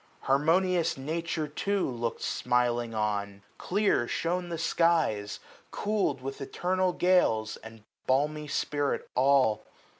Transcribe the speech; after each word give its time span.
Harmonious 0.21 0.97
Nature 0.97 1.47
too 1.47 1.83
lookM 1.85 2.19
smiling 2.21 2.95
on; 2.95 3.43
Clear 3.59 4.07
shone 4.07 4.49
the 4.49 4.57
skies, 4.57 5.39
cool'd 5.69 6.21
with 6.21 6.41
eternal 6.41 6.91
gales. 6.91 7.55
And 7.57 7.83
balmy 8.07 8.47
spirit 8.47 9.07
all. 9.13 9.63